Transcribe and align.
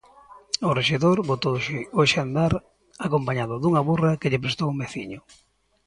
O 0.67 0.69
rexedor 0.79 1.17
botouse 1.31 1.77
hoxe 1.99 2.15
a 2.19 2.23
andar 2.27 2.53
acompañado 3.07 3.55
dunha 3.57 3.85
burra 3.89 4.17
que 4.19 4.29
lle 4.31 4.41
prestou 4.43 4.67
un 4.73 4.77
veciño. 4.83 5.19